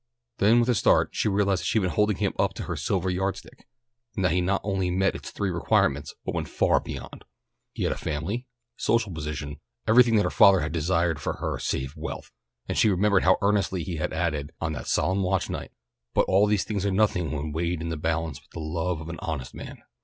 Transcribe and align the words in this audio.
Then 0.39 0.59
with 0.59 0.67
a 0.69 0.73
start 0.73 1.09
she 1.11 1.29
realized 1.29 1.61
that 1.61 1.67
she 1.67 1.77
had 1.77 1.83
been 1.83 1.93
holding 1.95 2.17
him 2.17 2.33
up 2.39 2.55
to 2.55 2.63
her 2.63 2.75
silver 2.75 3.07
yardstick, 3.11 3.67
and 4.15 4.25
that 4.25 4.31
he 4.31 4.41
not 4.41 4.59
only 4.63 4.89
met 4.89 5.13
its 5.15 5.29
three 5.29 5.51
requirements, 5.51 6.15
but 6.25 6.33
went 6.33 6.47
far 6.49 6.79
beyond. 6.79 7.23
He 7.73 7.83
had 7.83 7.99
family, 7.99 8.47
social 8.77 9.13
position, 9.13 9.57
everything 9.87 10.15
that 10.15 10.23
her 10.23 10.31
father 10.31 10.61
had 10.61 10.71
desired 10.71 11.21
for 11.21 11.33
her 11.33 11.59
save 11.59 11.93
wealth, 11.95 12.31
and 12.67 12.79
she 12.79 12.89
remembered 12.89 13.21
how 13.25 13.37
earnestly 13.43 13.83
he 13.83 13.97
had 13.97 14.11
added, 14.11 14.51
on 14.59 14.73
that 14.73 14.87
solemn 14.87 15.21
watch 15.21 15.51
night, 15.51 15.71
"but 16.15 16.25
all 16.27 16.47
these 16.47 16.83
are 16.83 16.89
nothing 16.91 17.31
when 17.31 17.51
weighed 17.51 17.79
in 17.79 17.89
the 17.89 17.95
balance 17.95 18.41
with 18.41 18.49
the 18.53 18.59
love 18.59 19.01
of 19.01 19.09
an 19.09 19.19
honest 19.21 19.53
man." 19.53 19.83